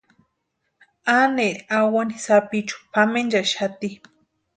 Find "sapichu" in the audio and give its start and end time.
2.25-2.77